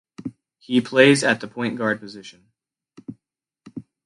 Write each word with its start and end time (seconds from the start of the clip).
He 0.57 0.81
plays 0.81 1.23
at 1.23 1.41
the 1.41 1.47
point 1.47 1.77
guard 1.77 1.99
position. 1.99 2.47